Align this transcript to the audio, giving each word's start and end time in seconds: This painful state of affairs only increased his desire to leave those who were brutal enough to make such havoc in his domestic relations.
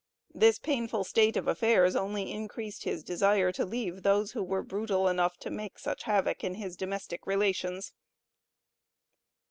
This 0.33 0.57
painful 0.57 1.03
state 1.03 1.37
of 1.37 1.47
affairs 1.47 1.95
only 1.95 2.31
increased 2.31 2.85
his 2.85 3.03
desire 3.03 3.51
to 3.51 3.63
leave 3.67 4.01
those 4.01 4.31
who 4.31 4.41
were 4.41 4.63
brutal 4.63 5.07
enough 5.07 5.37
to 5.41 5.51
make 5.51 5.77
such 5.77 6.01
havoc 6.05 6.43
in 6.43 6.55
his 6.55 6.75
domestic 6.75 7.27
relations. 7.27 7.93